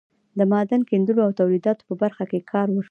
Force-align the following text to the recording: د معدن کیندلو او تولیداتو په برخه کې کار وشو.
د 0.37 0.39
معدن 0.51 0.81
کیندلو 0.89 1.21
او 1.27 1.31
تولیداتو 1.39 1.87
په 1.89 1.95
برخه 2.01 2.23
کې 2.31 2.39
کار 2.51 2.67
وشو. 2.69 2.79